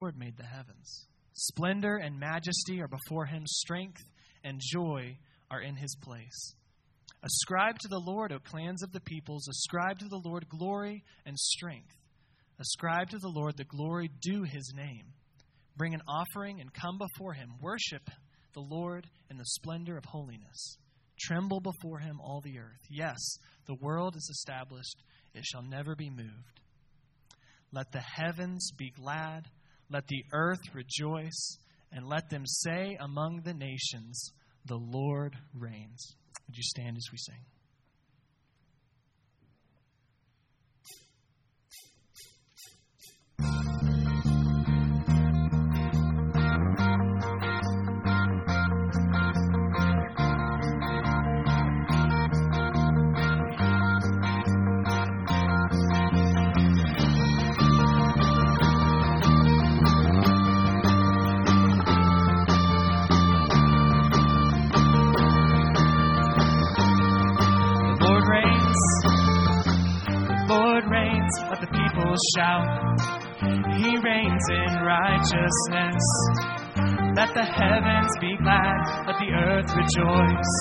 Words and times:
Lord 0.00 0.16
made 0.16 0.36
the 0.36 0.44
heavens. 0.44 1.06
Splendor 1.34 1.96
and 1.96 2.20
majesty 2.20 2.80
are 2.80 2.88
before 2.88 3.26
him, 3.26 3.42
strength 3.46 4.04
and 4.44 4.60
joy 4.60 5.18
are 5.50 5.60
in 5.60 5.74
his 5.74 5.96
place. 6.02 6.54
Ascribe 7.22 7.78
to 7.80 7.88
the 7.88 7.98
Lord, 7.98 8.32
O 8.32 8.38
clans 8.38 8.82
of 8.84 8.92
the 8.92 9.00
peoples, 9.00 9.48
ascribe 9.48 9.98
to 9.98 10.08
the 10.08 10.20
Lord 10.24 10.48
glory 10.48 11.02
and 11.26 11.36
strength. 11.36 11.96
Ascribe 12.60 13.10
to 13.10 13.18
the 13.18 13.28
Lord 13.28 13.56
the 13.56 13.64
glory 13.64 14.08
due 14.20 14.44
his 14.44 14.72
name. 14.76 15.06
Bring 15.76 15.94
an 15.94 16.02
offering 16.06 16.60
and 16.60 16.72
come 16.72 16.98
before 16.98 17.32
him. 17.32 17.54
Worship 17.60 18.08
the 18.54 18.60
Lord 18.60 19.08
in 19.30 19.36
the 19.36 19.44
splendor 19.44 19.96
of 19.96 20.04
holiness. 20.04 20.76
Tremble 21.20 21.60
before 21.60 21.98
him, 21.98 22.20
all 22.20 22.40
the 22.40 22.58
earth. 22.58 22.86
Yes, 22.88 23.18
the 23.66 23.76
world 23.80 24.14
is 24.14 24.28
established, 24.30 25.02
it 25.34 25.44
shall 25.44 25.62
never 25.62 25.96
be 25.96 26.10
moved. 26.10 26.60
Let 27.72 27.90
the 27.90 28.00
heavens 28.00 28.70
be 28.78 28.90
glad, 28.90 29.48
let 29.90 30.06
the 30.08 30.24
earth 30.32 30.74
rejoice, 30.74 31.58
and 31.92 32.06
let 32.06 32.28
them 32.30 32.44
say 32.46 32.96
among 33.00 33.42
the 33.44 33.54
nations, 33.54 34.32
The 34.66 34.76
Lord 34.76 35.36
reigns. 35.54 36.14
Would 36.46 36.56
you 36.56 36.62
stand 36.62 36.96
as 36.96 37.06
we 37.10 37.18
sing? 37.18 37.40
Shout. 72.36 72.66
He 73.78 73.96
reigns 73.98 74.46
in 74.50 74.82
righteousness. 74.82 76.02
Let 77.14 77.34
the 77.34 77.44
heavens 77.44 78.12
be 78.20 78.36
glad, 78.42 79.06
let 79.06 79.18
the 79.18 79.30
earth 79.34 79.70
rejoice. 79.74 80.54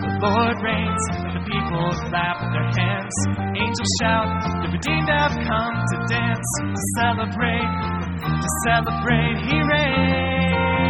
The 0.00 0.26
Lord 0.26 0.56
reigns, 0.62 1.04
the 1.32 1.40
people 1.46 1.92
clap 2.08 2.40
their 2.52 2.68
hands. 2.76 3.14
Angels 3.56 3.92
shout, 4.00 4.28
the 4.62 4.68
redeemed 4.72 5.08
have 5.08 5.32
come 5.32 5.74
to 5.88 5.96
dance, 6.08 6.48
to 6.60 6.76
celebrate, 6.96 7.72
to 8.20 8.48
celebrate. 8.66 9.36
He 9.48 9.56
reigns. 9.64 10.88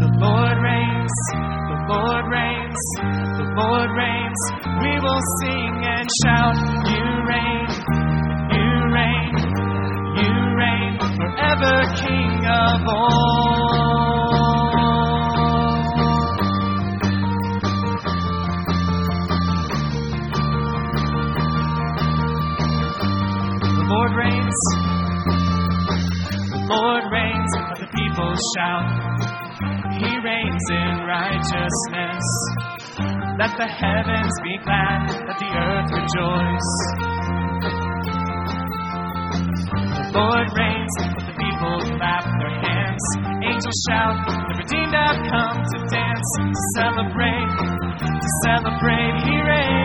The 0.00 0.10
Lord 0.20 0.58
reigns, 0.62 1.16
the 1.34 1.78
Lord 1.88 2.24
reigns, 2.30 2.82
the 3.38 3.46
Lord 3.56 3.90
reigns 3.96 4.65
we 4.82 4.92
will 5.00 5.22
sing 5.40 5.72
and 5.84 6.08
shout, 6.22 6.56
You 6.90 7.04
reign, 7.32 7.66
You 8.54 8.68
reign, 8.98 9.32
You 10.20 10.32
reign, 10.60 10.92
forever 11.00 11.74
King 12.00 12.46
of 12.46 12.80
all. 12.88 14.16
The 23.76 23.84
Lord 23.88 24.12
reigns, 24.16 24.60
the 26.50 26.60
Lord 26.68 27.04
reigns, 27.12 27.50
let 27.56 27.78
the 27.78 27.88
people 27.94 28.34
shout. 28.56 28.86
He 29.98 30.10
reigns 30.20 30.64
in 30.70 31.06
righteousness. 31.06 32.65
Let 33.38 33.52
the 33.52 33.68
heavens 33.68 34.32
be 34.42 34.56
glad, 34.64 35.12
let 35.28 35.36
the 35.36 35.52
earth 35.52 35.92
rejoice. 35.92 36.72
The 39.92 40.08
Lord 40.16 40.48
reigns, 40.56 40.94
let 41.04 41.20
the 41.20 41.36
people 41.36 41.76
clap 42.00 42.24
their 42.24 42.56
hands. 42.64 43.04
Angels 43.44 43.76
shout, 43.84 44.16
the 44.24 44.56
redeemed 44.56 44.96
have 44.96 45.20
come 45.28 45.52
to 45.52 45.78
dance, 45.92 46.24
to 46.40 46.56
celebrate, 46.80 47.52
to 48.00 48.28
celebrate. 48.48 49.20
He 49.28 49.36
reigns. 49.36 49.84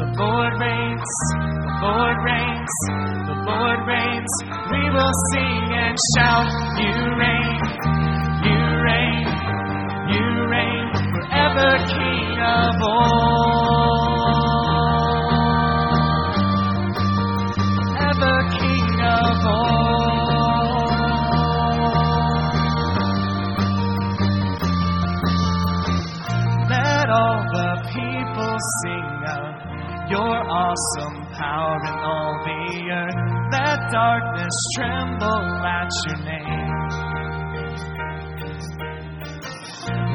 The 0.00 0.08
Lord 0.16 0.56
reigns, 0.56 1.12
the 1.60 1.76
Lord 1.84 2.16
reigns, 2.24 2.72
the 3.28 3.36
Lord 3.52 3.84
reigns. 3.84 4.32
We 4.72 4.80
will 4.96 5.12
sing 5.36 5.76
and 5.76 5.92
shout, 6.16 6.48
You 6.80 7.20
reign. 7.20 7.35
Darkness 33.90 34.56
tremble 34.76 35.64
at 35.64 35.90
your 36.06 36.18
name. 36.24 36.76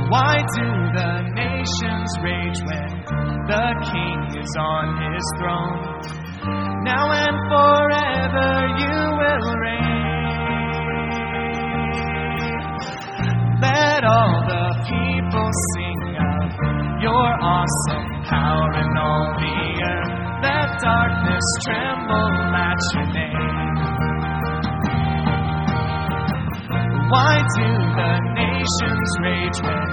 Why 0.09 0.37
do 0.55 0.67
the 0.99 1.13
nations 1.35 2.11
rage 2.21 2.59
when 2.67 2.91
the 3.47 3.67
king 3.91 4.41
is 4.41 4.51
on 4.59 4.85
his 5.01 5.23
throne? 5.39 5.81
Now 6.83 7.11
and 7.11 7.37
forever 7.47 8.51
you 8.81 8.97
will 9.19 9.47
reign. 9.61 9.91
Let 13.61 14.03
all 14.03 14.35
the 14.47 14.67
people 14.89 15.49
sing 15.75 16.01
of 16.17 16.49
your 17.01 17.29
awesome 17.41 18.23
power 18.27 18.71
in 18.83 18.97
all 18.97 19.33
the 19.39 19.57
earth. 19.85 20.13
Let 20.43 20.81
darkness 20.81 21.45
tremble 21.63 22.55
at 22.55 22.77
your 22.95 23.07
name. 23.13 23.30
Why 27.11 27.35
do 27.57 27.67
the 27.99 28.13
nations 28.39 29.09
rage 29.19 29.59
when 29.67 29.89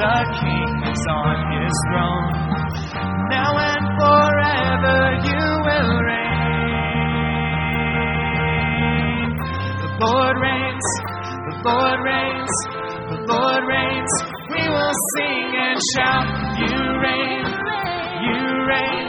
the 0.00 0.16
King 0.40 0.72
is 0.88 1.02
on 1.12 1.36
his 1.52 1.74
throne? 1.92 2.32
Now 3.28 3.52
and 3.52 3.84
forever 4.00 5.00
you 5.28 5.44
will 5.60 5.92
reign. 6.08 6.44
The 9.76 9.90
Lord 10.08 10.36
reigns, 10.40 10.88
the 11.52 11.56
Lord 11.68 12.00
reigns, 12.00 12.54
the 13.12 13.20
Lord 13.28 13.62
reigns. 13.68 14.12
We 14.48 14.64
will 14.66 14.96
sing 15.16 15.48
and 15.68 15.78
shout, 15.92 16.26
You 16.64 16.76
reign, 17.04 17.44
you 18.24 18.40
reign, 18.72 19.06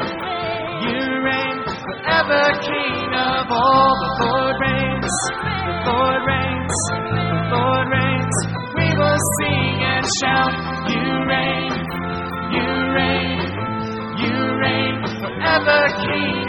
you 0.84 1.00
reign, 1.24 1.58
forever 1.88 2.44
King 2.68 3.16
of 3.16 3.48
all. 3.50 3.96
The 4.04 4.12
Lord 4.28 4.56
reigns, 4.60 4.85
the 5.06 5.74
Lord 5.86 6.22
reigns, 6.26 6.78
Lord 7.54 7.88
reigns. 7.94 8.38
We 8.76 8.88
will 8.98 9.22
sing 9.38 9.78
and 9.86 10.06
shout, 10.20 10.54
You 10.90 11.06
reign, 11.30 11.72
You 12.56 12.66
reign, 12.98 13.40
You 14.18 14.34
reign, 14.58 14.98
forever 15.22 15.82
King 16.02 16.45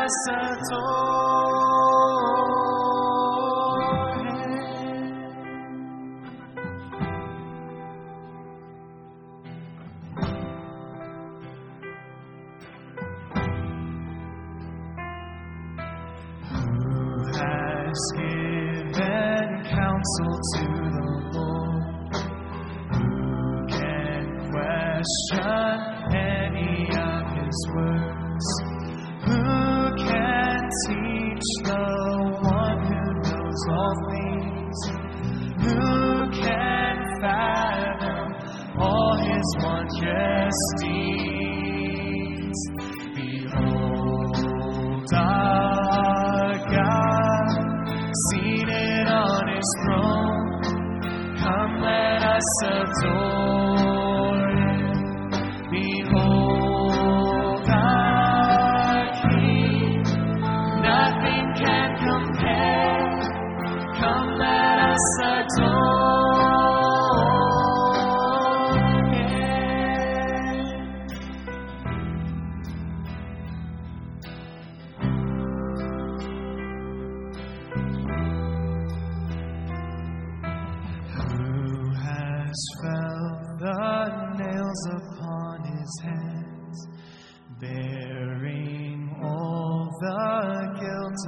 bless 0.04 0.28
us. 0.30 1.53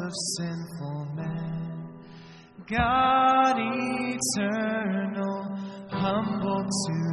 of 0.05 0.13
sinful 0.37 1.07
man. 1.15 1.89
God 2.69 3.55
eternal, 4.37 5.37
humble 5.89 6.63
to 6.63 7.04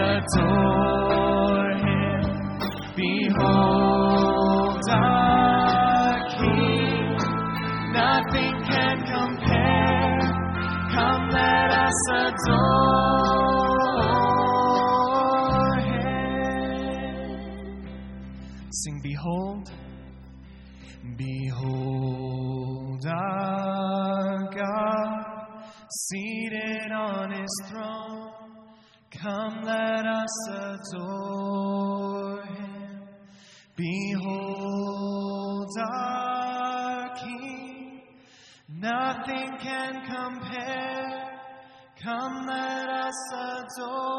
adore 0.00 1.72
him. 1.86 2.22
Behold 2.96 4.84
our 4.90 6.14
King. 6.38 7.16
Nothing 7.92 8.54
can 8.70 8.96
compare. 9.14 10.20
Come, 10.94 11.24
let 11.30 11.70
us 11.86 12.00
adore 12.10 12.48
him. 15.80 16.28
Sing, 18.70 19.00
Behold. 19.02 19.47
Come, 29.28 29.60
let 29.62 30.06
us 30.06 30.36
adore 30.48 32.40
him. 32.44 33.02
Behold 33.76 35.68
our 35.86 37.14
King. 37.14 38.00
Nothing 38.70 39.58
can 39.60 40.00
compare. 40.06 41.40
Come, 42.02 42.46
let 42.46 42.88
us 42.88 43.32
adore 43.34 44.18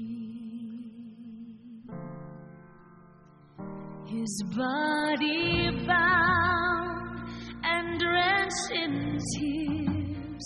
His 4.21 4.43
body 4.55 5.71
bound 5.87 7.27
and 7.63 7.99
drenched 7.99 8.71
in 8.71 9.17
tears, 9.33 10.45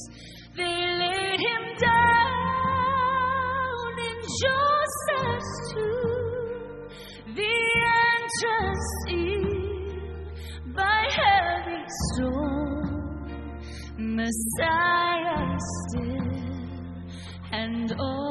they 0.55 0.77
laid 1.01 1.39
him 1.41 1.63
down 1.81 2.69
in 3.99 4.17
Joseph's 4.41 5.53
tomb. 5.73 6.87
The 7.35 7.57
entrance 8.15 8.85
sealed 9.05 10.73
by 10.73 10.99
heavy 11.11 11.83
stone, 12.13 13.59
Messiah 13.97 15.57
still 15.89 16.35
and 17.51 17.91
all 17.99 18.24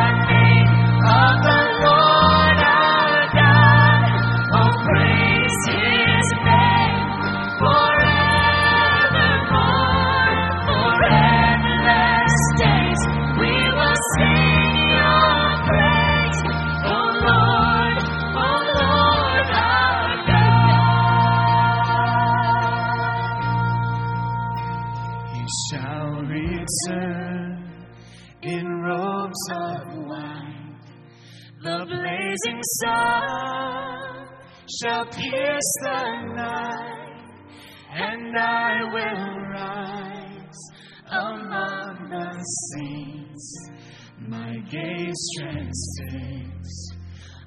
pierce 35.15 35.73
the 35.83 36.35
night, 36.35 37.25
and 37.93 38.39
I 38.39 38.83
will 38.93 39.41
rise 39.51 40.63
among 41.11 42.09
the 42.11 42.45
saints. 42.75 43.71
My 44.29 44.57
gaze 44.71 45.29
transfixed 45.39 46.95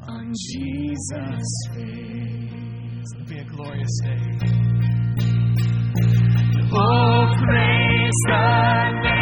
on 0.08 0.34
Jesus' 0.52 1.68
face. 1.74 3.10
It'll 3.16 3.30
be 3.30 3.40
a 3.40 3.46
glorious 3.46 4.00
day. 4.04 4.22
Oh, 6.78 7.34
praise 7.48 8.20
the 8.28 8.90
name 9.04 9.15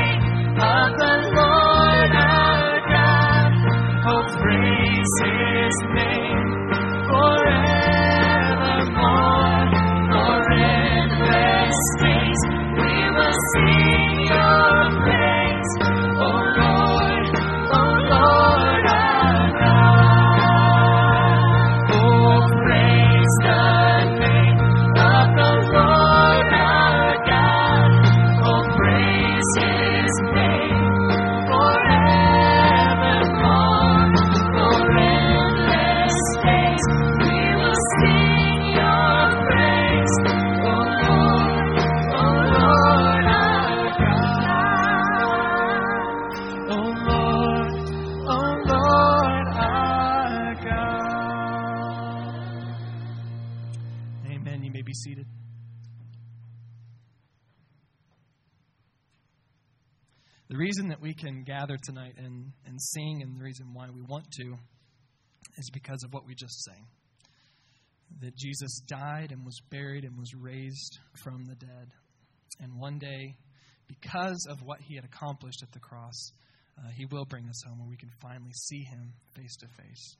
can 61.23 61.43
gather 61.43 61.77
tonight 61.81 62.15
and, 62.17 62.51
and 62.65 62.81
sing, 62.81 63.21
and 63.21 63.37
the 63.37 63.43
reason 63.43 63.73
why 63.73 63.87
we 63.93 64.01
want 64.01 64.25
to, 64.31 64.55
is 65.57 65.69
because 65.71 66.03
of 66.03 66.13
what 66.13 66.25
we 66.25 66.35
just 66.35 66.63
sang. 66.63 66.85
That 68.21 68.35
Jesus 68.35 68.81
died 68.87 69.31
and 69.31 69.45
was 69.45 69.59
buried 69.71 70.03
and 70.03 70.17
was 70.17 70.33
raised 70.35 70.99
from 71.23 71.45
the 71.45 71.55
dead. 71.55 71.91
And 72.59 72.79
one 72.79 72.99
day, 72.99 73.35
because 73.87 74.45
of 74.49 74.61
what 74.63 74.79
he 74.81 74.95
had 74.95 75.05
accomplished 75.05 75.63
at 75.63 75.71
the 75.71 75.79
cross, 75.79 76.31
uh, 76.77 76.89
he 76.95 77.05
will 77.05 77.25
bring 77.25 77.47
us 77.47 77.63
home 77.65 77.79
where 77.79 77.89
we 77.89 77.97
can 77.97 78.11
finally 78.21 78.51
see 78.53 78.83
him 78.83 79.13
face 79.35 79.55
to 79.57 79.67
face. 79.81 80.17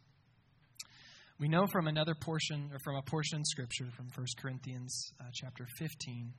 We 1.40 1.48
know 1.50 1.68
from 1.68 1.88
another 1.88 2.16
portion, 2.16 2.70
or 2.72 2.80
from 2.84 2.96
a 2.96 3.02
portion 3.02 3.40
in 3.40 3.46
Scripture, 3.46 3.88
from 3.96 4.08
1 4.16 4.26
Corinthians 4.42 5.12
uh, 5.20 5.26
chapter 5.34 5.68
15, 5.80 6.34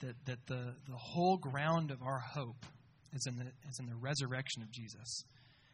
that, 0.00 0.14
that 0.26 0.38
the, 0.46 0.74
the 0.88 0.96
whole 0.96 1.38
ground 1.38 1.90
of 1.90 2.02
our 2.02 2.20
hope 2.20 2.64
is 3.16 3.26
in, 3.26 3.36
the, 3.36 3.44
in 3.44 3.86
the 3.88 3.96
resurrection 3.96 4.62
of 4.62 4.70
Jesus. 4.70 5.24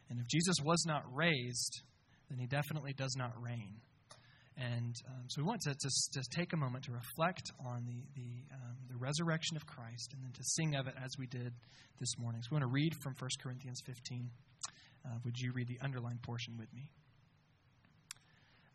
And 0.09 0.19
if 0.19 0.27
Jesus 0.29 0.57
was 0.65 0.85
not 0.87 1.03
raised, 1.13 1.83
then 2.31 2.39
he 2.39 2.47
definitely 2.47 2.93
does 2.93 3.15
not 3.17 3.33
reign. 3.41 3.77
And 4.57 4.95
um, 5.09 5.25
so 5.29 5.43
we 5.43 5.49
want 5.49 5.63
to 5.63 6.23
take 6.37 6.53
a 6.53 6.57
moment 6.57 6.85
to 6.85 6.93
reflect 6.93 7.51
on 7.67 7.85
the, 7.87 8.03
the, 8.15 8.55
um, 8.55 8.77
the 8.91 8.97
resurrection 8.99 9.57
of 9.57 9.67
Christ 9.67 10.13
and 10.15 10.23
then 10.23 10.33
to 10.33 10.45
sing 10.45 10.77
of 10.77 10.87
it 10.87 10.95
as 11.03 11.11
we 11.19 11.27
did 11.27 11.53
this 12.01 12.19
morning. 12.19 12.43
So 12.43 12.49
we 12.53 12.55
want 12.57 12.65
to 12.65 12.73
read 12.73 12.93
from 13.03 13.15
1 13.19 13.31
Corinthians 13.43 13.81
15. 13.87 14.31
Uh, 15.05 15.09
would 15.25 15.37
you 15.39 15.53
read 15.53 15.69
the 15.69 15.79
underlined 15.83 16.23
portion 16.23 16.57
with 16.59 16.73
me? 16.73 16.91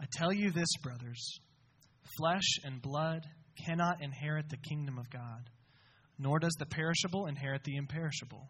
I 0.01 0.05
tell 0.17 0.33
you 0.33 0.51
this, 0.51 0.69
brothers 0.81 1.39
flesh 2.17 2.59
and 2.63 2.81
blood 2.81 3.25
cannot 3.65 4.01
inherit 4.01 4.49
the 4.49 4.57
kingdom 4.57 4.97
of 4.97 5.09
God, 5.09 5.49
nor 6.17 6.39
does 6.39 6.55
the 6.59 6.65
perishable 6.65 7.27
inherit 7.27 7.63
the 7.63 7.75
imperishable. 7.75 8.49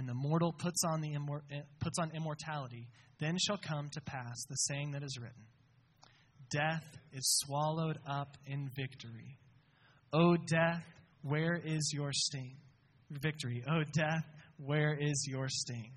and 0.00 0.08
the 0.08 0.14
mortal 0.14 0.50
puts 0.50 0.82
on, 0.82 1.02
the 1.02 1.10
immor- 1.10 1.42
eh, 1.52 1.60
puts 1.78 1.98
on 1.98 2.10
immortality, 2.12 2.88
then 3.18 3.36
shall 3.38 3.58
come 3.58 3.90
to 3.92 4.00
pass 4.00 4.34
the 4.48 4.54
saying 4.56 4.92
that 4.92 5.02
is 5.02 5.18
written 5.20 5.44
Death 6.50 6.84
is 7.12 7.22
swallowed 7.44 7.98
up 8.08 8.38
in 8.46 8.70
victory. 8.74 9.38
O 10.14 10.36
death, 10.48 10.82
where 11.22 11.60
is 11.62 11.92
your 11.92 12.12
sting? 12.14 12.56
Victory. 13.10 13.62
O 13.70 13.82
death, 13.94 14.24
where 14.56 14.96
is 14.98 15.26
your 15.28 15.48
sting? 15.50 15.92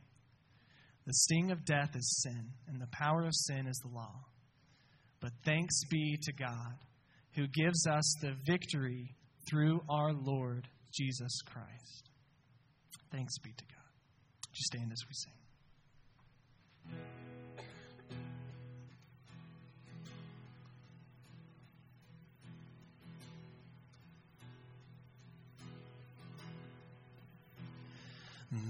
The 1.06 1.14
sting 1.14 1.52
of 1.52 1.64
death 1.64 1.96
is 1.96 2.24
sin, 2.24 2.52
and 2.68 2.82
the 2.82 2.88
power 2.92 3.24
of 3.24 3.34
sin 3.34 3.68
is 3.68 3.80
the 3.86 3.96
law. 3.96 4.20
But 5.22 5.32
thanks 5.46 5.80
be 5.90 6.18
to 6.24 6.34
God, 6.34 6.76
who 7.36 7.48
gives 7.48 7.88
us 7.88 8.16
the 8.22 8.34
victory 8.46 9.16
through 9.50 9.80
our 9.90 10.12
Lord 10.12 10.68
Jesus 10.94 11.40
Christ. 11.46 12.10
Thanks 13.14 13.38
be 13.40 13.52
to 13.52 13.66
God. 13.66 13.83
Would 14.54 14.60
you 14.60 14.66
stand 14.66 14.92
as 14.92 15.02
we 15.08 15.14
sing? 15.16 15.34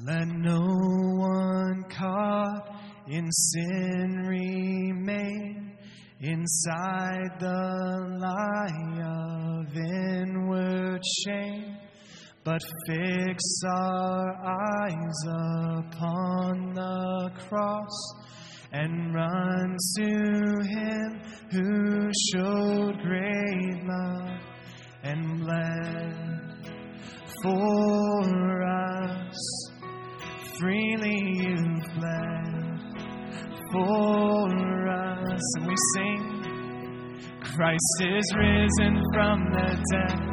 Let 0.06 0.28
no 0.30 0.62
one 1.18 1.84
caught 1.90 2.80
in 3.10 3.30
sin 3.30 4.24
remain 4.26 5.78
inside 6.22 7.40
the 7.42 8.18
lie 8.22 9.02
of 9.02 9.76
inward 9.76 11.02
shame, 11.26 11.76
but 12.44 12.62
fix 12.88 13.44
our 13.68 14.36
eyes 14.46 15.20
upon 15.78 16.74
the 16.74 17.32
cross 17.48 18.14
and 18.74 19.14
run 19.14 19.78
to 19.98 20.10
Him 20.68 21.22
who 21.52 22.12
showed 22.34 22.98
great 23.02 23.84
love 23.86 24.40
and 25.04 25.40
bled 25.40 26.24
for 27.44 28.64
us. 28.64 29.72
Freely 30.60 31.20
you've 31.34 31.94
bled 31.96 32.64
for 33.72 34.90
us. 34.90 35.42
And 35.56 35.68
we 35.68 35.76
sing, 35.96 36.22
Christ 37.42 37.98
is 38.02 38.36
risen 38.36 39.02
from 39.14 39.46
the 39.52 39.84
dead, 39.92 40.33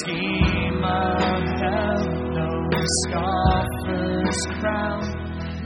Scheme 0.00 0.84
of 0.84 1.42
hell, 1.60 2.04
no 2.32 2.48
scoffer's 3.04 4.40
crown, 4.60 5.02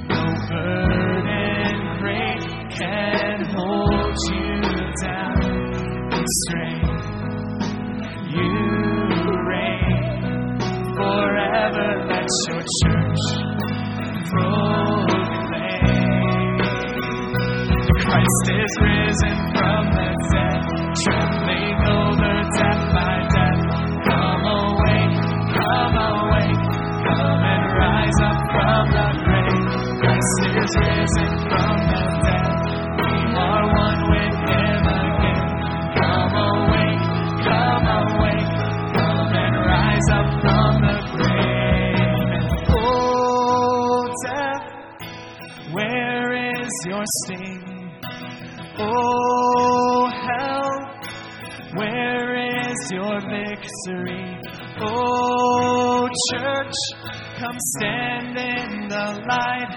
no 0.09 0.23
burden 0.49 1.89
great 2.01 2.43
can 2.71 3.45
hold 3.55 4.17
you 4.31 4.49
down. 5.03 5.41
Constrain, 6.11 6.83
you 8.35 8.53
reign 9.49 10.59
forever. 10.97 11.89
Let 12.09 12.29
your 12.49 12.63
church 12.83 13.25
proclaim. 14.31 15.39
Christ 18.01 18.47
is 18.51 18.73
risen 18.81 19.37
from 19.55 19.83
the 19.95 20.09
dead, 20.33 20.63
trembling 21.05 21.79
over 21.87 22.35
death. 22.57 22.68
Sting? 47.25 47.91
Oh, 48.79 50.11
hell, 50.27 50.71
where 51.75 52.37
is 52.61 52.91
your 52.93 53.21
victory? 53.21 54.39
Oh, 54.81 56.09
church, 56.31 56.75
come 57.39 57.57
stand 57.77 58.39
in 58.39 58.89
the 58.89 59.21
light. 59.29 59.73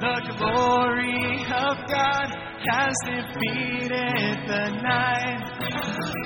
The 0.00 0.34
glory 0.38 1.44
of 1.44 1.76
God 1.88 2.28
has 2.70 2.94
defeated 3.04 4.36
the 4.48 4.70
night. 4.82 5.42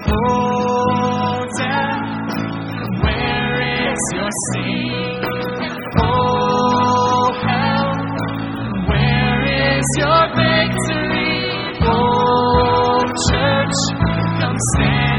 Oh, 0.06 1.46
death, 1.58 2.02
where 3.02 3.92
is 3.92 4.00
your 4.12 4.30
sting? 4.50 5.33
Is 9.84 9.98
your 9.98 10.22
victory? 10.36 11.44
Oh, 11.82 13.02
church, 13.28 13.76
come 14.40 14.56
stand 14.72 15.13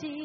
sí. 0.00 0.15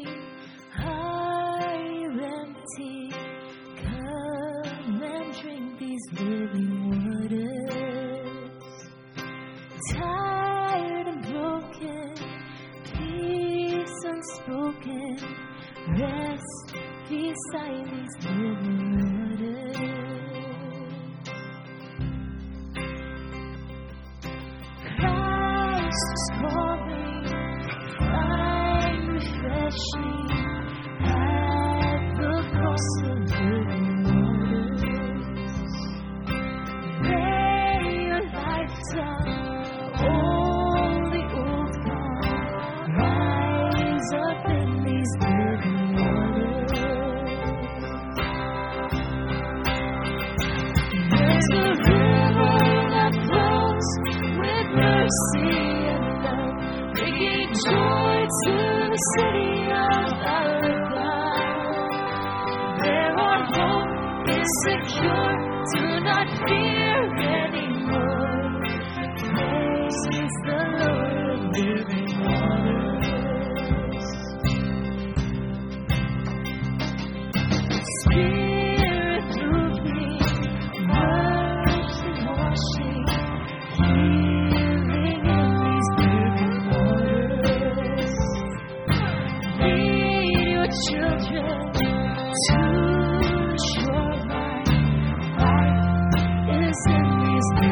Is 96.72 96.88
in 96.88 97.71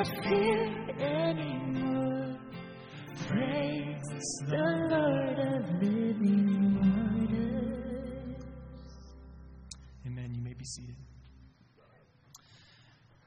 not 0.00 0.22
fear 0.24 0.64
anymore. 0.98 2.38
Praise 3.28 4.02
the 4.48 4.88
Lord 4.90 5.38
of 5.38 5.82
living 5.82 6.74
waters. 6.80 8.42
Amen. 10.06 10.34
You 10.34 10.42
may 10.42 10.54
be 10.54 10.64
seated. 10.64 10.96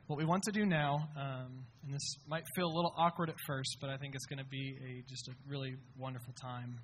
What 0.07 0.17
we 0.17 0.25
want 0.25 0.41
to 0.43 0.51
do 0.51 0.65
now, 0.65 1.07
um, 1.15 1.63
and 1.83 1.93
this 1.93 2.15
might 2.27 2.43
feel 2.55 2.65
a 2.65 2.75
little 2.75 2.93
awkward 2.97 3.29
at 3.29 3.35
first, 3.45 3.77
but 3.79 3.91
I 3.91 3.97
think 3.97 4.15
it's 4.15 4.25
going 4.25 4.39
to 4.39 4.49
be 4.49 4.75
a, 4.83 5.03
just 5.07 5.27
a 5.27 5.33
really 5.47 5.75
wonderful 5.97 6.33
time. 6.33 6.79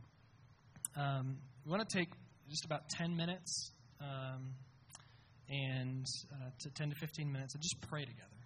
Um, 0.96 1.38
we 1.66 1.72
want 1.72 1.88
to 1.88 1.98
take 1.98 2.10
just 2.48 2.66
about 2.66 2.82
10 2.90 3.16
minutes 3.16 3.72
um, 4.02 4.54
and 5.50 6.06
uh, 6.32 6.50
to 6.60 6.70
10 6.76 6.90
to 6.90 6.96
15 6.96 7.32
minutes 7.32 7.56
and 7.56 7.64
just 7.64 7.82
pray 7.90 8.02
together. 8.06 8.39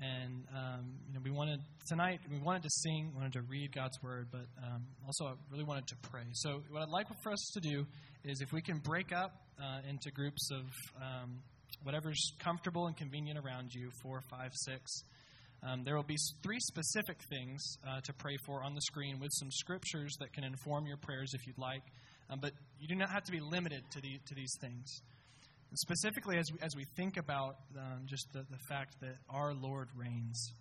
And 0.00 0.44
um, 0.54 0.94
you 1.08 1.14
know, 1.14 1.20
we 1.24 1.30
wanted 1.30 1.60
tonight. 1.88 2.20
We 2.30 2.38
wanted 2.38 2.62
to 2.62 2.70
sing, 2.70 3.12
wanted 3.16 3.32
to 3.32 3.42
read 3.42 3.74
God's 3.74 3.98
word, 4.02 4.28
but 4.30 4.46
um, 4.62 4.86
also 5.06 5.26
I 5.26 5.32
really 5.50 5.64
wanted 5.64 5.88
to 5.88 5.96
pray. 6.10 6.22
So, 6.32 6.62
what 6.70 6.82
I'd 6.82 6.88
like 6.88 7.06
for 7.22 7.32
us 7.32 7.50
to 7.54 7.60
do 7.60 7.84
is, 8.24 8.40
if 8.40 8.52
we 8.52 8.62
can 8.62 8.78
break 8.78 9.12
up 9.12 9.32
uh, 9.60 9.80
into 9.88 10.10
groups 10.12 10.50
of 10.52 10.64
um, 11.02 11.40
whatever's 11.82 12.32
comfortable 12.38 12.86
and 12.86 12.96
convenient 12.96 13.38
around 13.38 13.74
you, 13.74 13.90
four, 14.02 14.20
five, 14.30 14.52
six. 14.54 15.02
Um, 15.62 15.82
there 15.84 15.96
will 15.96 16.04
be 16.04 16.16
three 16.42 16.60
specific 16.60 17.18
things 17.28 17.78
uh, 17.86 18.00
to 18.02 18.12
pray 18.12 18.36
for 18.46 18.62
on 18.62 18.74
the 18.74 18.80
screen 18.82 19.18
with 19.18 19.30
some 19.32 19.50
scriptures 19.50 20.16
that 20.20 20.32
can 20.32 20.44
inform 20.44 20.86
your 20.86 20.96
prayers 20.96 21.32
if 21.34 21.46
you'd 21.46 21.58
like. 21.58 21.82
Um, 22.30 22.38
but 22.40 22.52
you 22.78 22.86
do 22.86 22.94
not 22.94 23.10
have 23.10 23.24
to 23.24 23.32
be 23.32 23.40
limited 23.40 23.82
to, 23.92 24.00
the, 24.00 24.20
to 24.26 24.34
these 24.34 24.54
things. 24.60 25.02
Specifically, 25.74 26.38
as 26.38 26.46
we, 26.52 26.58
as 26.62 26.74
we 26.76 26.84
think 26.96 27.18
about 27.18 27.56
um, 27.76 28.06
just 28.06 28.26
the, 28.32 28.40
the 28.50 28.58
fact 28.68 28.96
that 29.00 29.16
our 29.28 29.52
Lord 29.54 29.88
reigns, 29.94 30.52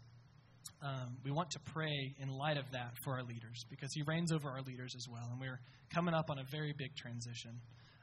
um, 0.81 1.17
we 1.23 1.31
want 1.31 1.49
to 1.51 1.59
pray 1.59 2.13
in 2.19 2.27
light 2.29 2.57
of 2.57 2.69
that 2.71 2.91
for 3.03 3.13
our 3.13 3.23
leaders 3.23 3.63
because 3.69 3.89
He 3.93 4.03
reigns 4.05 4.31
over 4.31 4.49
our 4.49 4.61
leaders 4.61 4.93
as 4.95 5.05
well. 5.09 5.27
And 5.31 5.39
we're 5.39 5.59
coming 5.93 6.13
up 6.13 6.29
on 6.29 6.39
a 6.39 6.43
very 6.51 6.73
big 6.77 6.95
transition 6.95 7.59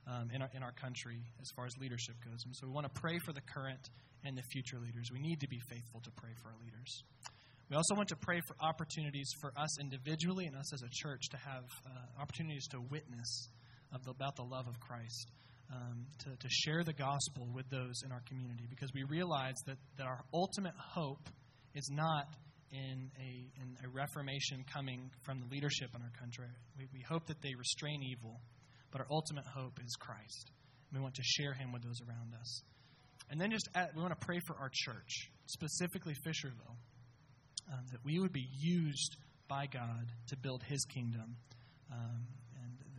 um, 0.06 0.30
in, 0.34 0.40
our, 0.40 0.48
in 0.54 0.62
our 0.62 0.72
country 0.72 1.20
as 1.40 1.50
far 1.54 1.66
as 1.66 1.72
leadership 1.78 2.16
goes. 2.24 2.40
And 2.46 2.56
so 2.56 2.66
we 2.66 2.72
want 2.72 2.92
to 2.92 3.00
pray 3.00 3.18
for 3.24 3.32
the 3.32 3.42
current 3.42 3.90
and 4.24 4.36
the 4.36 4.42
future 4.52 4.78
leaders. 4.80 5.10
We 5.12 5.20
need 5.20 5.40
to 5.40 5.48
be 5.48 5.60
faithful 5.68 6.00
to 6.00 6.10
pray 6.12 6.30
for 6.40 6.48
our 6.48 6.58
leaders. 6.64 7.04
We 7.70 7.76
also 7.76 7.94
want 7.94 8.08
to 8.08 8.16
pray 8.16 8.40
for 8.46 8.56
opportunities 8.60 9.28
for 9.40 9.52
us 9.56 9.80
individually 9.80 10.46
and 10.46 10.56
us 10.56 10.72
as 10.72 10.82
a 10.82 10.90
church 10.92 11.28
to 11.30 11.36
have 11.36 11.64
uh, 11.84 12.22
opportunities 12.22 12.66
to 12.68 12.80
witness 12.90 13.48
the, 14.04 14.10
about 14.10 14.36
the 14.36 14.42
love 14.42 14.66
of 14.68 14.78
Christ, 14.80 15.30
um, 15.72 16.06
to, 16.18 16.36
to 16.36 16.48
share 16.48 16.84
the 16.84 16.92
gospel 16.92 17.48
with 17.54 17.68
those 17.70 18.02
in 18.04 18.12
our 18.12 18.22
community, 18.28 18.66
because 18.68 18.90
we 18.94 19.02
realize 19.04 19.56
that, 19.66 19.78
that 19.96 20.06
our 20.06 20.24
ultimate 20.32 20.74
hope 20.76 21.28
is 21.74 21.88
not 21.92 22.26
in 22.70 23.10
a, 23.20 23.62
in 23.62 23.76
a 23.84 23.88
reformation 23.88 24.64
coming 24.72 25.10
from 25.22 25.40
the 25.40 25.46
leadership 25.46 25.90
in 25.94 26.02
our 26.02 26.12
country. 26.18 26.46
We, 26.78 26.86
we 26.92 27.00
hope 27.08 27.26
that 27.26 27.40
they 27.42 27.54
restrain 27.54 28.02
evil, 28.02 28.40
but 28.90 29.00
our 29.00 29.06
ultimate 29.10 29.44
hope 29.46 29.78
is 29.84 29.94
Christ. 29.98 30.50
We 30.92 31.00
want 31.00 31.14
to 31.14 31.22
share 31.22 31.54
him 31.54 31.72
with 31.72 31.82
those 31.82 32.00
around 32.06 32.34
us. 32.38 32.62
And 33.30 33.40
then 33.40 33.50
just 33.50 33.68
at, 33.74 33.94
we 33.96 34.02
want 34.02 34.18
to 34.18 34.26
pray 34.26 34.40
for 34.46 34.56
our 34.56 34.70
church, 34.72 35.30
specifically 35.46 36.14
Fisherville, 36.26 36.76
um, 37.72 37.84
that 37.90 38.04
we 38.04 38.18
would 38.18 38.32
be 38.32 38.46
used 38.60 39.16
by 39.48 39.66
God 39.66 40.12
to 40.28 40.36
build 40.36 40.62
his 40.62 40.84
kingdom. 40.84 41.36
Um, 41.92 42.26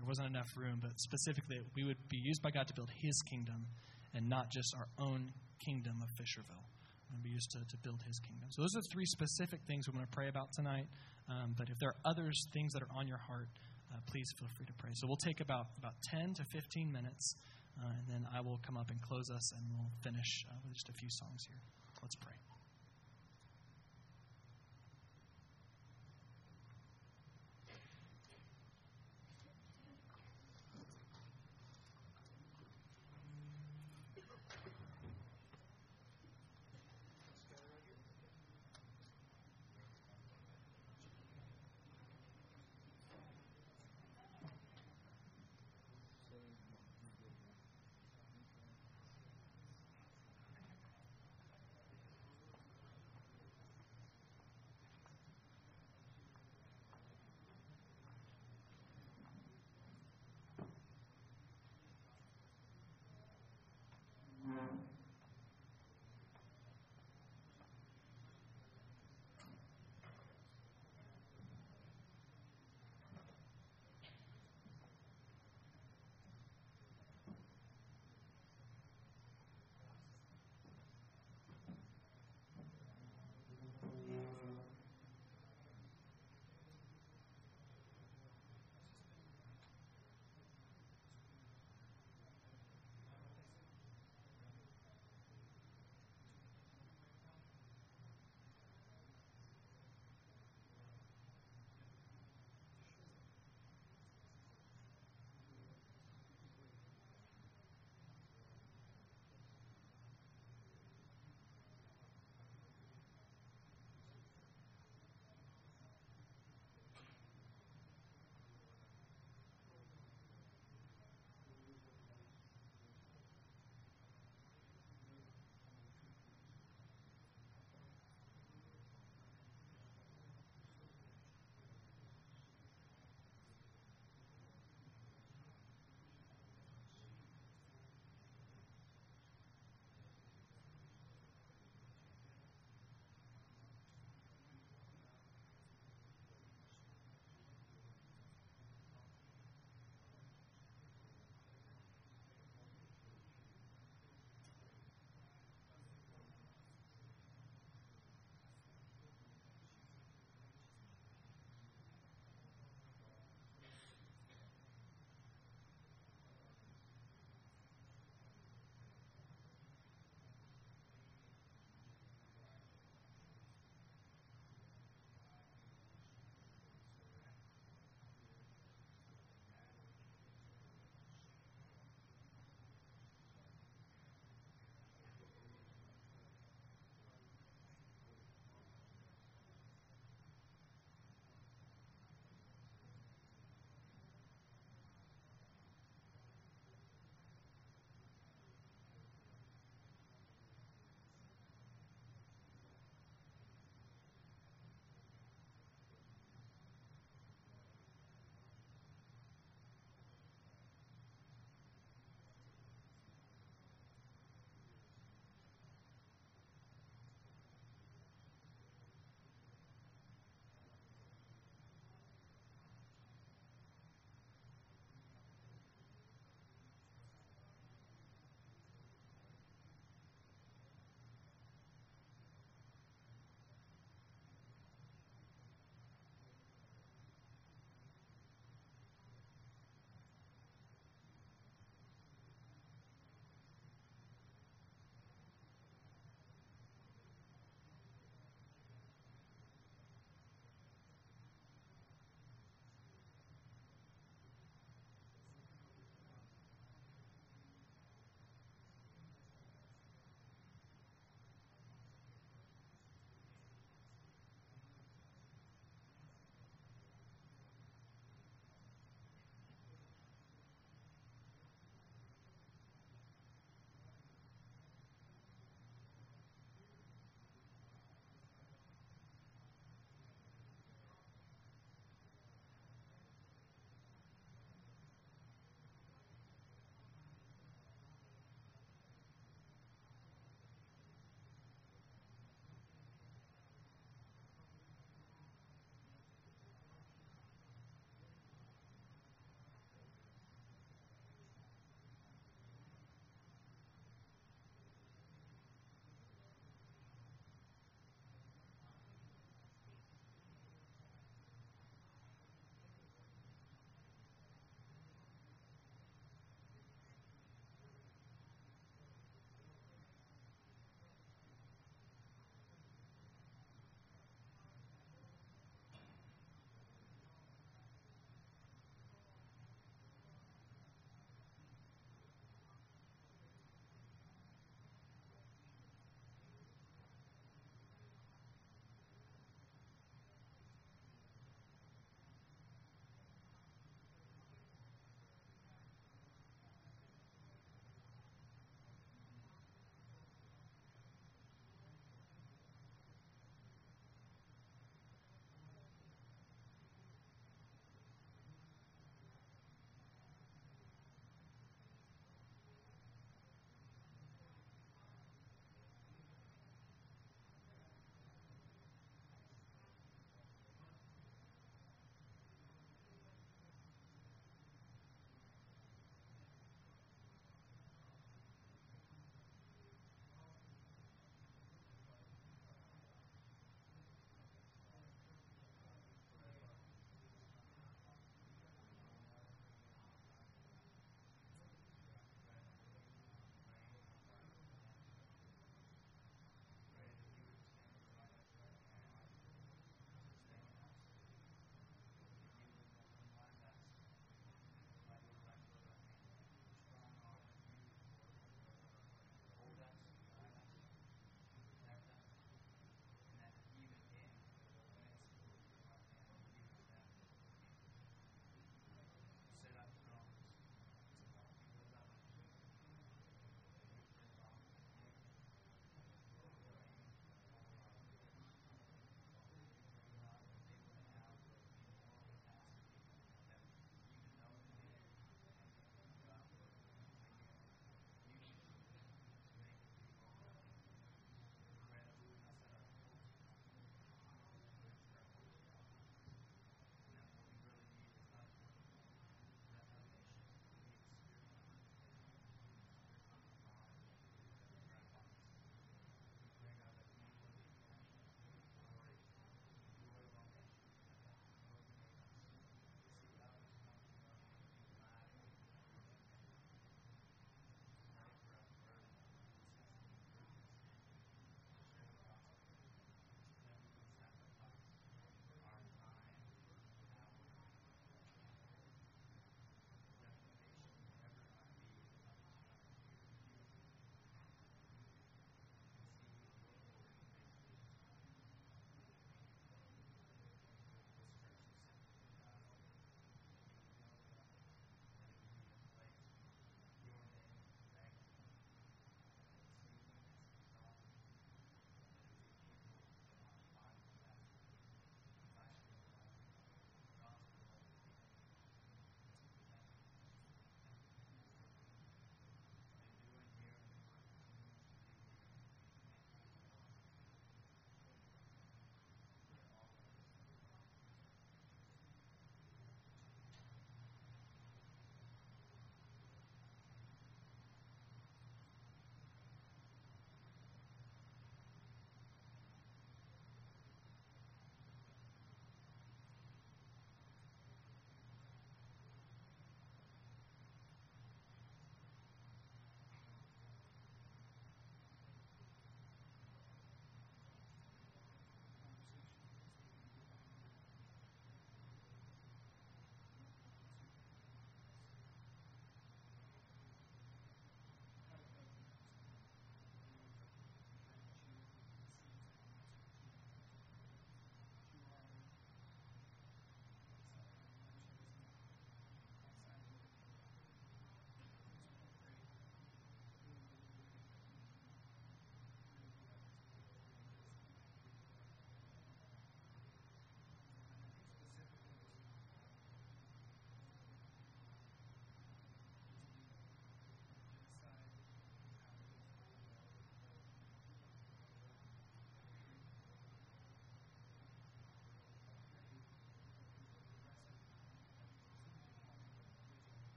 there 0.00 0.08
wasn't 0.08 0.28
enough 0.28 0.56
room, 0.56 0.80
but 0.80 0.98
specifically, 0.98 1.60
we 1.76 1.84
would 1.84 2.08
be 2.08 2.16
used 2.16 2.40
by 2.40 2.50
God 2.50 2.66
to 2.68 2.74
build 2.74 2.88
his 3.00 3.20
kingdom 3.28 3.66
and 4.14 4.28
not 4.28 4.50
just 4.50 4.74
our 4.74 4.88
own 4.98 5.32
kingdom 5.60 6.02
of 6.02 6.08
Fisherville. 6.16 6.64
And 7.12 7.22
be 7.22 7.30
used 7.30 7.50
to, 7.50 7.58
to 7.58 7.76
build 7.82 7.98
his 8.06 8.20
kingdom. 8.20 8.46
So, 8.50 8.62
those 8.62 8.76
are 8.76 8.82
three 8.82 9.04
specific 9.04 9.60
things 9.66 9.88
we 9.88 9.98
want 9.98 10.08
to 10.08 10.14
pray 10.14 10.28
about 10.28 10.52
tonight. 10.52 10.86
Um, 11.28 11.54
but 11.58 11.68
if 11.68 11.76
there 11.80 11.90
are 11.90 12.00
others, 12.04 12.46
things 12.52 12.72
that 12.72 12.82
are 12.82 12.92
on 12.96 13.08
your 13.08 13.18
heart, 13.18 13.48
uh, 13.92 13.98
please 14.06 14.30
feel 14.38 14.48
free 14.56 14.66
to 14.66 14.72
pray. 14.74 14.90
So, 14.94 15.08
we'll 15.08 15.16
take 15.16 15.40
about, 15.40 15.66
about 15.76 15.94
10 16.02 16.34
to 16.34 16.44
15 16.44 16.92
minutes. 16.92 17.34
Uh, 17.82 17.86
and 17.98 18.06
then 18.08 18.28
I 18.32 18.40
will 18.42 18.60
come 18.64 18.76
up 18.76 18.90
and 18.90 19.02
close 19.02 19.28
us, 19.28 19.52
and 19.52 19.62
we'll 19.74 19.90
finish 20.02 20.46
uh, 20.48 20.54
with 20.64 20.74
just 20.74 20.88
a 20.88 20.92
few 20.92 21.10
songs 21.10 21.44
here. 21.48 21.58
Let's 22.00 22.14
pray. 22.14 22.34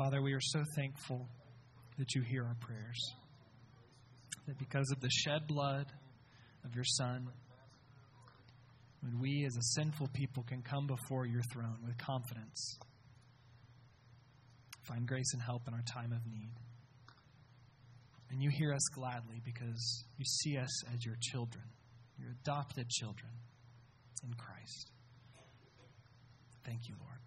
Father, 0.00 0.22
we 0.22 0.32
are 0.32 0.40
so 0.40 0.64
thankful 0.76 1.28
that 1.98 2.14
you 2.14 2.22
hear 2.22 2.42
our 2.42 2.56
prayers. 2.58 3.14
That 4.46 4.58
because 4.58 4.90
of 4.92 5.00
the 5.00 5.10
shed 5.10 5.46
blood 5.46 5.92
of 6.64 6.74
your 6.74 6.84
Son, 6.84 7.28
when 9.02 9.20
we 9.20 9.44
as 9.44 9.54
a 9.56 9.62
sinful 9.74 10.08
people 10.14 10.42
can 10.44 10.62
come 10.62 10.86
before 10.86 11.26
your 11.26 11.42
throne 11.52 11.76
with 11.86 11.98
confidence, 11.98 12.78
find 14.84 15.06
grace 15.06 15.34
and 15.34 15.42
help 15.42 15.68
in 15.68 15.74
our 15.74 15.84
time 15.94 16.12
of 16.12 16.26
need. 16.26 16.54
And 18.30 18.40
you 18.40 18.48
hear 18.50 18.72
us 18.72 18.86
gladly 18.94 19.40
because 19.44 20.04
you 20.16 20.24
see 20.24 20.56
us 20.56 20.84
as 20.94 21.04
your 21.04 21.16
children, 21.20 21.64
your 22.16 22.30
adopted 22.42 22.88
children 22.88 23.32
in 24.24 24.34
Christ. 24.34 24.90
Thank 26.64 26.88
you, 26.88 26.94
Lord. 27.00 27.18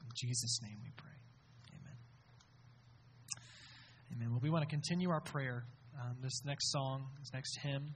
In 0.00 0.10
Jesus' 0.14 0.60
name 0.62 0.76
we 0.82 0.90
pray. 0.96 1.08
Amen. 1.72 1.96
Amen. 4.12 4.30
Well, 4.32 4.40
we 4.42 4.50
want 4.50 4.68
to 4.68 4.68
continue 4.68 5.08
our 5.10 5.20
prayer. 5.20 5.64
Um, 5.98 6.16
this 6.22 6.44
next 6.44 6.70
song, 6.72 7.06
this 7.18 7.32
next 7.32 7.58
hymn, 7.62 7.94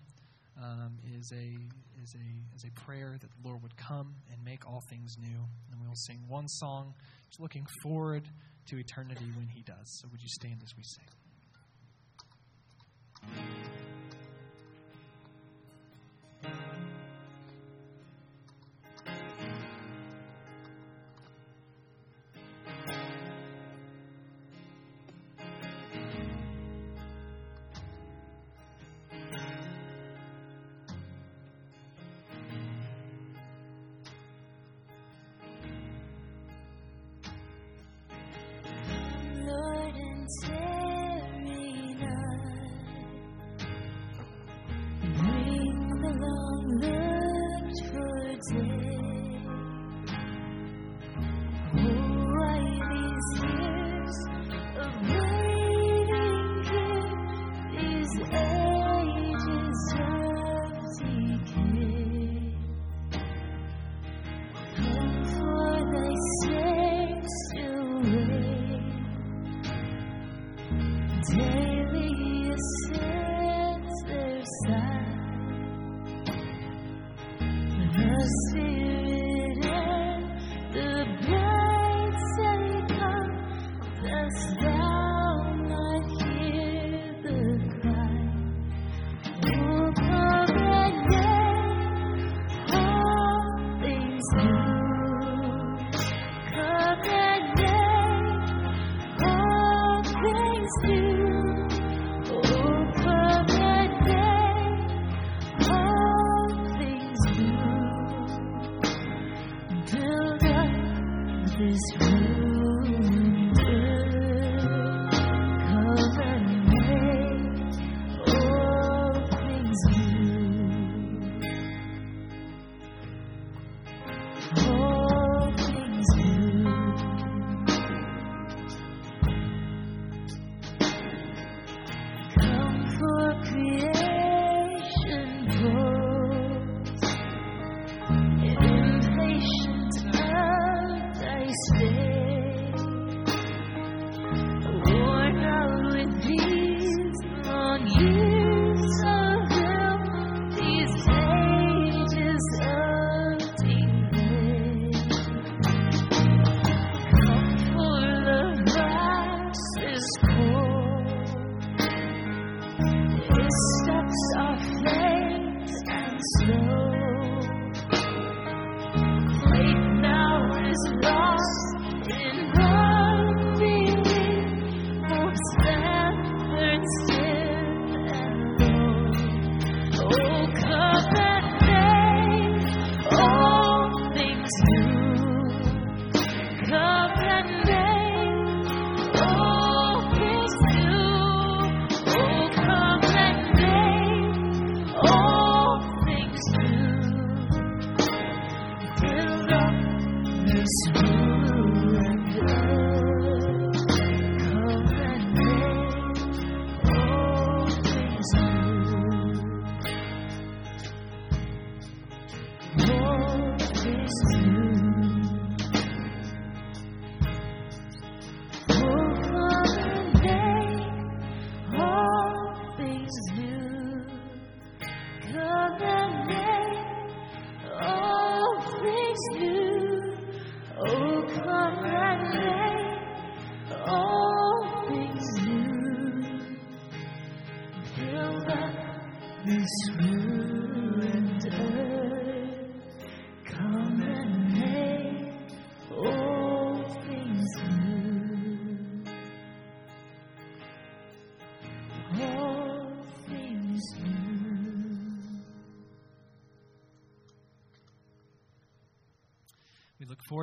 um, 0.62 0.98
is 1.18 1.32
a 1.32 1.56
is 2.02 2.14
a 2.14 2.56
is 2.56 2.64
a 2.64 2.80
prayer 2.80 3.18
that 3.20 3.28
the 3.28 3.48
Lord 3.48 3.62
would 3.62 3.76
come 3.76 4.14
and 4.32 4.42
make 4.44 4.66
all 4.66 4.82
things 4.88 5.16
new. 5.18 5.40
And 5.70 5.80
we 5.80 5.86
will 5.86 5.94
sing 5.96 6.20
one 6.28 6.48
song, 6.48 6.94
just 7.28 7.40
looking 7.40 7.66
forward 7.82 8.28
to 8.66 8.78
eternity 8.78 9.26
when 9.36 9.48
He 9.48 9.62
does. 9.62 9.86
So, 10.00 10.08
would 10.10 10.22
you 10.22 10.28
stand 10.28 10.60
as 10.64 10.76
we 10.76 10.82
sing? 10.82 11.13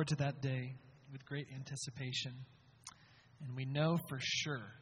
Forward 0.02 0.08
to 0.08 0.16
that 0.16 0.40
day 0.40 0.74
with 1.12 1.24
great 1.24 1.46
anticipation. 1.54 2.32
And 3.40 3.54
we 3.54 3.64
know 3.64 3.98
for 4.08 4.18
sure, 4.20 4.72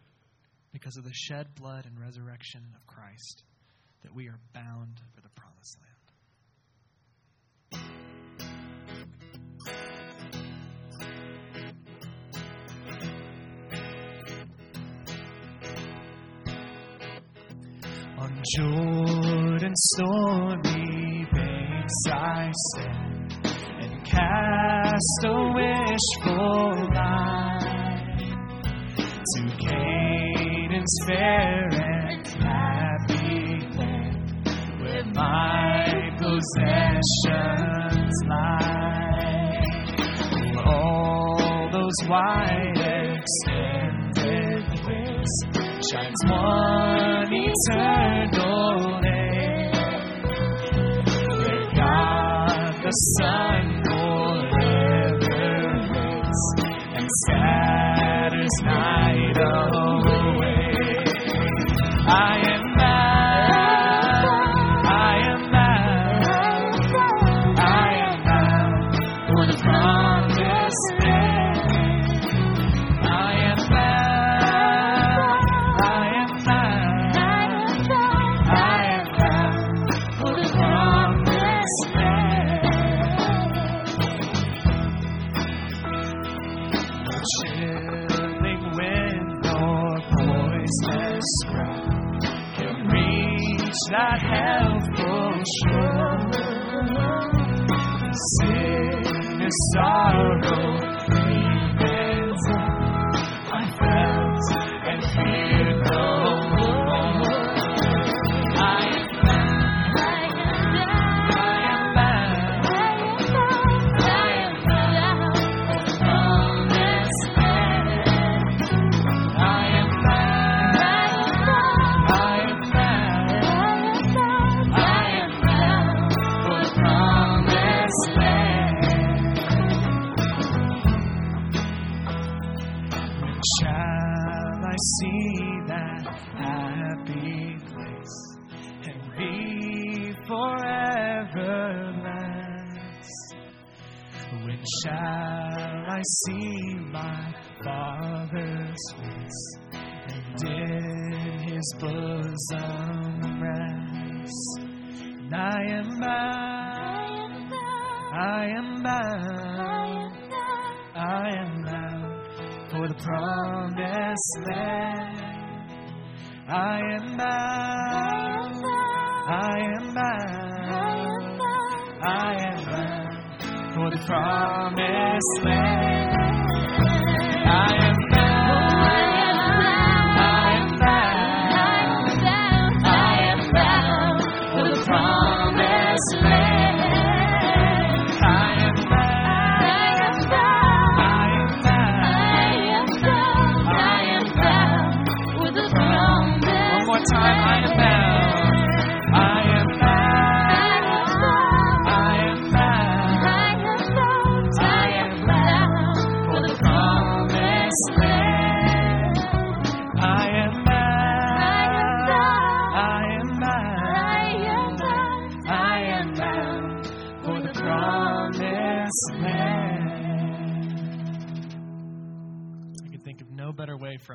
because 0.73 0.97
of 0.97 1.05
the 1.05 1.13
shed 1.13 1.55
blood 1.57 1.85
and 1.85 2.01
resurrection 2.01 2.63
of 2.75 2.87
Christ, 2.87 3.43
that 4.03 4.15
we 4.15 4.29
are 4.29 4.39
bound 4.55 4.99
for 5.15 5.21
the 5.21 5.29
promised 5.35 5.77
land. 5.83 5.97
On 18.19 18.43
Jordan's 18.57 19.91
stormy 19.97 21.27
banks 21.33 21.95
I 22.11 22.53
stand 22.53 23.35
and 23.83 24.07
cast 24.07 24.40
a 25.01 25.33
wishful 25.55 26.89
eye 26.95 28.15
to 28.97 29.41
Canaan's 29.65 30.97
fair 31.07 31.69
and 31.73 32.27
happy 32.27 33.45
land 33.79 34.21
where 34.81 35.09
my 35.15 36.11
possessions 36.19 37.37
lie. 38.29 39.65
All 40.67 41.69
those 41.73 41.99
wide 42.07 42.79
extended 43.09 44.65
ways 44.87 45.35
shines 45.91 46.23
one 46.27 47.33
eternal 47.33 49.01
name. 49.01 49.73
Where 51.39 51.67
God 51.75 52.75
the 52.83 52.93
Son 53.19 53.40
Christmas. 58.51 58.80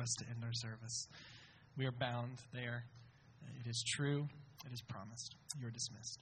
Us 0.06 0.14
to 0.20 0.24
end 0.30 0.44
our 0.44 0.52
service. 0.52 1.08
We 1.76 1.84
are 1.84 1.92
bound 1.92 2.38
there. 2.52 2.84
It 3.60 3.68
is 3.68 3.82
true. 3.96 4.28
It 4.64 4.72
is 4.72 4.80
promised. 4.82 5.34
You 5.60 5.66
are 5.66 5.70
dismissed. 5.70 6.20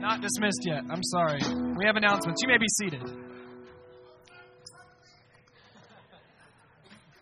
Not 0.00 0.20
dismissed 0.20 0.62
yet. 0.66 0.82
I'm 0.90 1.02
sorry. 1.02 1.40
We 1.78 1.86
have 1.86 1.96
announcements. 1.96 2.42
You 2.42 2.48
may 2.48 2.58
be 2.58 2.68
seated. 2.80 3.02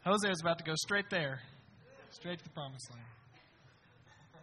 Jose 0.05 0.29
is 0.29 0.41
about 0.41 0.59
to 0.59 0.65
go 0.65 0.75
straight 0.77 1.11
there, 1.11 1.41
straight 2.11 2.39
to 2.39 2.45
the 2.45 2.51
promised 2.51 2.91
land. 2.93 3.06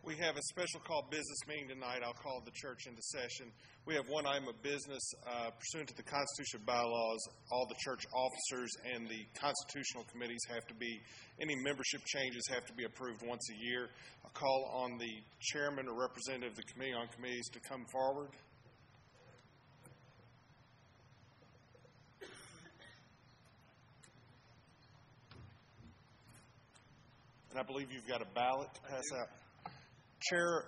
We 0.05 0.17
have 0.17 0.35
a 0.35 0.41
special 0.51 0.81
called 0.81 1.09
business 1.11 1.47
meeting 1.47 1.69
tonight. 1.69 2.03
I'll 2.03 2.11
call 2.11 2.43
the 2.43 2.51
church 2.51 2.87
into 2.87 3.01
session. 3.01 3.47
We 3.85 3.95
have 3.95 4.03
one 4.09 4.27
item 4.27 4.49
of 4.49 4.61
business 4.61 4.99
uh, 5.25 5.49
pursuant 5.57 5.87
to 5.87 5.95
the 5.95 6.03
Constitution 6.03 6.59
bylaws. 6.65 7.23
All 7.53 7.65
the 7.69 7.79
church 7.79 8.03
officers 8.11 8.69
and 8.93 9.07
the 9.07 9.23
constitutional 9.39 10.03
committees 10.11 10.43
have 10.51 10.67
to 10.67 10.73
be, 10.73 10.99
any 11.39 11.55
membership 11.55 12.03
changes 12.03 12.43
have 12.51 12.65
to 12.65 12.73
be 12.73 12.83
approved 12.83 13.23
once 13.25 13.47
a 13.47 13.63
year. 13.63 13.87
I'll 14.25 14.31
call 14.31 14.83
on 14.83 14.97
the 14.97 15.07
chairman 15.39 15.87
or 15.87 15.97
representative 15.97 16.51
of 16.51 16.57
the 16.57 16.63
committee 16.63 16.91
on 16.91 17.07
committees 17.07 17.47
to 17.53 17.61
come 17.61 17.85
forward. 17.89 18.31
And 27.51 27.57
I 27.57 27.63
believe 27.63 27.87
you've 27.89 28.07
got 28.07 28.21
a 28.21 28.27
ballot 28.35 28.67
to 28.73 28.81
pass 28.81 29.07
out. 29.17 29.42
Chair, 30.29 30.63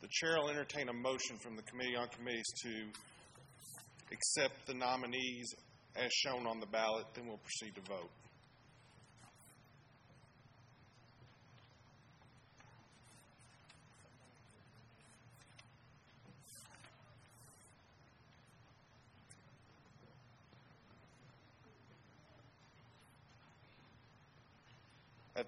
the 0.00 0.08
chair 0.10 0.36
will 0.38 0.50
entertain 0.50 0.88
a 0.88 0.92
motion 0.92 1.36
from 1.38 1.56
the 1.56 1.62
Committee 1.62 1.96
on 1.96 2.06
Committees 2.08 2.46
to 2.62 2.70
accept 4.12 4.66
the 4.66 4.74
nominees 4.74 5.52
as 5.96 6.12
shown 6.12 6.46
on 6.46 6.60
the 6.60 6.66
ballot, 6.66 7.06
then 7.14 7.26
we'll 7.26 7.38
proceed 7.38 7.74
to 7.74 7.80
vote. 7.80 8.10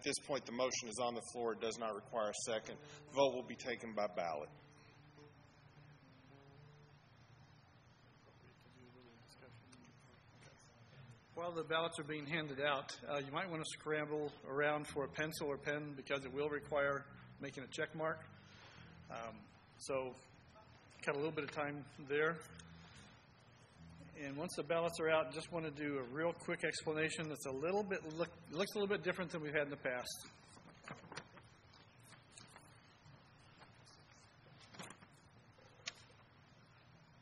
At 0.01 0.05
this 0.05 0.19
point, 0.21 0.47
the 0.47 0.53
motion 0.53 0.89
is 0.89 0.99
on 0.99 1.15
the 1.15 1.21
floor. 1.31 1.53
It 1.53 1.61
does 1.61 1.79
not 1.79 1.95
require 1.95 2.31
a 2.31 2.51
second. 2.51 2.77
Vote 3.15 3.35
will 3.35 3.43
be 3.43 3.55
taken 3.55 3.93
by 3.93 4.07
ballot. 4.07 4.49
While 11.35 11.53
the 11.53 11.65
ballots 11.65 11.99
are 11.99 12.05
being 12.05 12.25
handed 12.25 12.63
out, 12.63 12.97
uh, 13.13 13.19
you 13.19 13.31
might 13.31 13.51
want 13.51 13.63
to 13.63 13.69
scramble 13.79 14.33
around 14.49 14.87
for 14.87 15.05
a 15.05 15.09
pencil 15.09 15.49
or 15.49 15.59
pen 15.59 15.93
because 15.95 16.25
it 16.25 16.33
will 16.33 16.49
require 16.49 17.05
making 17.43 17.65
a 17.65 17.67
check 17.67 17.95
mark. 17.95 18.21
Um, 19.11 19.35
so, 19.77 20.15
got 21.05 21.15
a 21.15 21.19
little 21.19 21.31
bit 21.31 21.45
of 21.45 21.51
time 21.51 21.85
there. 22.09 22.39
And 24.23 24.37
once 24.37 24.55
the 24.55 24.62
ballots 24.62 25.01
are 25.01 25.09
out, 25.09 25.33
just 25.33 25.51
want 25.51 25.64
to 25.64 25.71
do 25.71 25.99
a 25.99 26.14
real 26.14 26.35
quick 26.35 26.62
explanation 26.62 27.29
that's 27.29 27.47
a 27.47 27.51
little 27.51 27.83
bit 27.83 28.01
look, 28.18 28.29
looks 28.53 28.75
a 28.75 28.79
little 28.79 28.95
bit 28.95 29.03
different 29.03 29.31
than 29.31 29.43
we've 29.43 29.55
had 29.55 29.62
in 29.62 29.71
the 29.71 29.77
past. 29.77 30.27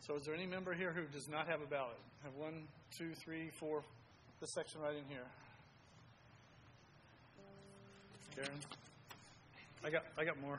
So, 0.00 0.16
is 0.16 0.24
there 0.24 0.34
any 0.34 0.46
member 0.46 0.74
here 0.74 0.92
who 0.92 1.02
does 1.12 1.28
not 1.28 1.46
have 1.46 1.60
a 1.62 1.66
ballot? 1.66 1.98
Have 2.24 2.34
one, 2.34 2.66
two, 2.96 3.12
three, 3.22 3.50
four. 3.60 3.82
This 4.40 4.50
section 4.54 4.80
right 4.80 4.96
in 4.96 5.04
here. 5.08 5.26
Karen, 8.34 8.50
I 9.84 9.90
got, 9.90 10.02
I 10.18 10.24
got 10.24 10.40
more. 10.40 10.58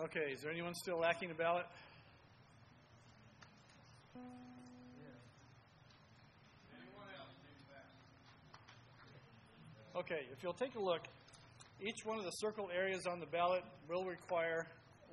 Okay, 0.00 0.30
is 0.32 0.42
there 0.42 0.52
anyone 0.52 0.74
still 0.74 1.00
lacking 1.00 1.32
a 1.32 1.34
ballot? 1.34 1.66
Okay, 9.96 10.20
if 10.32 10.40
you'll 10.40 10.52
take 10.52 10.76
a 10.76 10.80
look, 10.80 11.00
each 11.80 12.04
one 12.04 12.16
of 12.16 12.24
the 12.24 12.30
circle 12.30 12.70
areas 12.72 13.08
on 13.10 13.18
the 13.18 13.26
ballot 13.26 13.64
will 13.88 14.04
require 14.04 14.68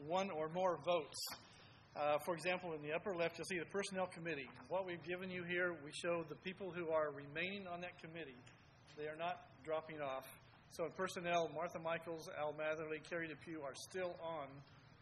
one 0.05 0.29
or 0.29 0.49
more 0.49 0.77
votes. 0.85 1.17
Uh, 1.95 2.19
for 2.23 2.35
example, 2.35 2.73
in 2.73 2.83
the 2.83 2.93
upper 2.93 3.15
left, 3.15 3.39
you'll 3.39 3.45
see 3.45 3.57
the 3.57 3.65
Personnel 3.65 4.05
Committee. 4.05 4.49
What 4.69 4.85
we've 4.85 5.03
given 5.03 5.31
you 5.31 5.43
here, 5.43 5.73
we 5.83 5.91
show 5.93 6.23
the 6.29 6.35
people 6.35 6.69
who 6.69 6.89
are 6.89 7.09
remaining 7.09 7.65
on 7.65 7.81
that 7.81 7.99
committee. 7.99 8.37
They 8.99 9.05
are 9.05 9.17
not 9.17 9.47
dropping 9.63 9.99
off. 9.99 10.25
So 10.73 10.85
in 10.85 10.91
Personnel, 10.91 11.49
Martha 11.55 11.79
Michaels, 11.79 12.29
Al 12.37 12.53
Matherly, 12.53 13.01
Kerry 13.09 13.27
Depew 13.27 13.61
are 13.63 13.73
still 13.73 14.15
on 14.21 14.45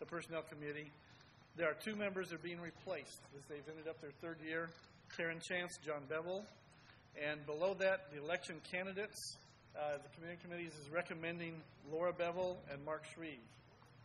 the 0.03 0.11
Personnel 0.11 0.43
Committee. 0.51 0.91
There 1.55 1.69
are 1.69 1.79
two 1.79 1.95
members 1.95 2.27
that 2.27 2.35
are 2.35 2.43
being 2.43 2.59
replaced 2.59 3.23
as 3.39 3.43
they've 3.47 3.63
ended 3.71 3.87
up 3.87 4.01
their 4.01 4.11
third 4.19 4.35
year 4.45 4.67
Karen 5.15 5.39
Chance, 5.39 5.79
John 5.85 6.03
Bevel. 6.09 6.43
And 7.15 7.45
below 7.45 7.73
that, 7.79 8.11
the 8.11 8.21
election 8.21 8.59
candidates. 8.69 9.37
Uh, 9.71 10.03
the 10.03 10.09
committee 10.11 10.39
committees 10.43 10.73
is 10.75 10.91
recommending 10.91 11.55
Laura 11.89 12.11
Bevel 12.11 12.57
and 12.69 12.83
Mark 12.83 13.05
Shreve 13.15 13.47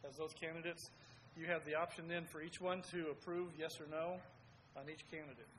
as 0.09 0.15
those 0.17 0.31
candidates. 0.41 0.91
You 1.37 1.47
have 1.47 1.65
the 1.67 1.75
option 1.75 2.07
then 2.07 2.27
for 2.31 2.43
each 2.43 2.61
one 2.61 2.83
to 2.93 3.11
approve 3.11 3.49
yes 3.59 3.81
or 3.81 3.91
no 3.91 4.23
on 4.79 4.87
each 4.87 5.03
candidate. 5.11 5.51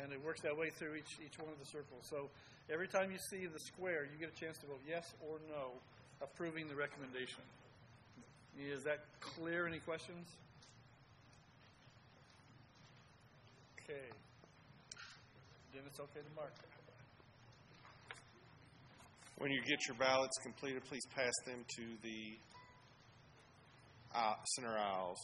And 0.00 0.10
it 0.10 0.24
works 0.24 0.40
that 0.40 0.56
way 0.56 0.70
through 0.70 0.94
each, 0.94 1.20
each 1.20 1.38
one 1.38 1.52
of 1.52 1.60
the 1.60 1.68
circles. 1.68 2.08
So 2.08 2.30
every 2.72 2.88
time 2.88 3.12
you 3.12 3.18
see 3.28 3.44
the 3.44 3.60
square, 3.60 4.08
you 4.08 4.16
get 4.18 4.32
a 4.34 4.40
chance 4.40 4.56
to 4.64 4.66
vote 4.72 4.80
yes 4.88 5.12
or 5.28 5.36
no, 5.52 5.76
approving 6.24 6.66
the 6.66 6.76
recommendation. 6.76 7.44
Is 8.58 8.84
that 8.84 9.04
clear? 9.20 9.66
Any 9.66 9.78
questions? 9.78 10.26
Okay. 13.78 14.08
Then 15.74 15.82
it's 15.86 16.00
okay 16.00 16.20
to 16.20 16.34
mark. 16.34 16.52
When 19.38 19.50
you 19.50 19.60
get 19.60 19.86
your 19.86 19.96
ballots 19.98 20.38
completed, 20.42 20.82
please 20.88 21.04
pass 21.14 21.32
them 21.44 21.64
to 21.76 21.82
the 22.02 22.38
uh, 24.14 24.34
center 24.54 24.78
aisles. 24.78 25.18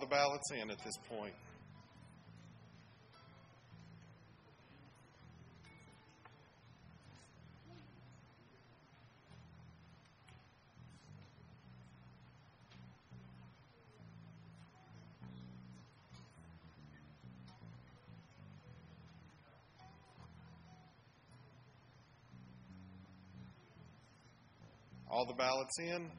The 0.00 0.06
ballots 0.06 0.50
in 0.50 0.70
at 0.70 0.78
this 0.82 0.96
point? 1.08 1.34
All 25.10 25.26
the 25.26 25.34
ballots 25.34 25.78
in? 25.78 26.10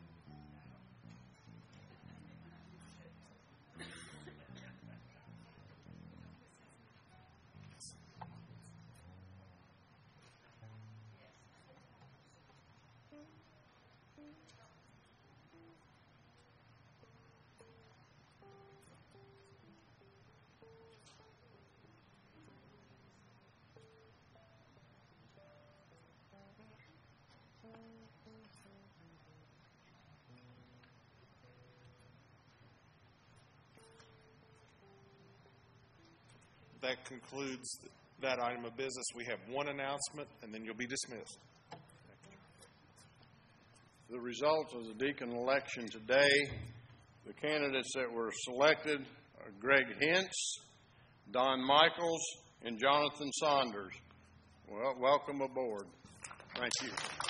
That 36.81 37.05
concludes 37.05 37.79
that 38.21 38.39
item 38.39 38.65
of 38.65 38.75
business. 38.75 39.05
We 39.15 39.25
have 39.25 39.37
one 39.49 39.67
announcement, 39.67 40.27
and 40.41 40.51
then 40.51 40.65
you'll 40.65 40.75
be 40.75 40.87
dismissed. 40.87 41.37
The 44.09 44.19
results 44.19 44.73
of 44.73 44.87
the 44.87 45.05
deacon 45.05 45.31
election 45.31 45.87
today, 45.87 46.29
the 47.25 47.33
candidates 47.33 47.91
that 47.95 48.11
were 48.11 48.31
selected 48.45 49.05
are 49.39 49.51
Greg 49.59 49.85
Hintz, 50.01 50.33
Don 51.31 51.63
Michaels, 51.65 52.21
and 52.63 52.79
Jonathan 52.79 53.31
Saunders. 53.33 53.93
Well, 54.67 54.95
welcome 54.99 55.41
aboard. 55.41 55.85
Thank 56.55 56.71
you. 56.83 57.20